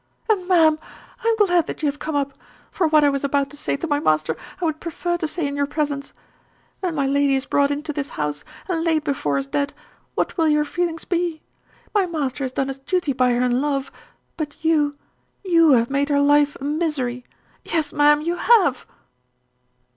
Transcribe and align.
"And, 0.31 0.47
ma'am, 0.47 0.79
I 1.23 1.27
am 1.27 1.35
glad 1.45 1.67
that 1.67 1.83
you 1.83 1.85
have 1.85 1.99
come 1.99 2.15
up; 2.15 2.33
for 2.71 2.87
what 2.87 3.03
I 3.03 3.09
was 3.09 3.23
about 3.23 3.51
to 3.51 3.55
say 3.57 3.77
to 3.77 3.87
my 3.87 3.99
master 3.99 4.35
I 4.59 4.65
would 4.65 4.79
prefer 4.79 5.15
to 5.17 5.27
say 5.27 5.45
in 5.45 5.55
your 5.55 5.67
presence. 5.67 6.11
When 6.79 6.95
my 6.95 7.05
lady 7.05 7.35
is 7.35 7.45
brought 7.45 7.69
into 7.69 7.93
this 7.93 8.09
house, 8.09 8.43
and 8.67 8.83
laid 8.83 9.03
before 9.03 9.37
us 9.37 9.45
dead, 9.45 9.75
what 10.15 10.37
will 10.39 10.47
your 10.47 10.65
feelings 10.65 11.05
be? 11.05 11.43
My 11.93 12.07
master 12.07 12.43
has 12.43 12.51
done 12.51 12.69
his 12.69 12.79
duty 12.79 13.13
by 13.13 13.31
her 13.33 13.41
in 13.43 13.61
love; 13.61 13.91
but 14.37 14.65
you 14.65 14.97
you 15.45 15.73
have 15.73 15.91
made 15.91 16.09
her 16.09 16.19
life 16.19 16.57
a 16.59 16.63
misery. 16.63 17.23
Yes, 17.63 17.93
ma'am, 17.93 18.21
you 18.21 18.37
have." 18.37 18.87